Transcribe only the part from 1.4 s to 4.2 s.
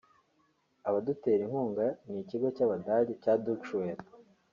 inkunga ni ikigo cy’Abadage cya Deutsche Welle